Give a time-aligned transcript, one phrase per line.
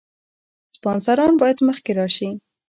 [0.75, 2.29] سپانسران باید مخکې راشي.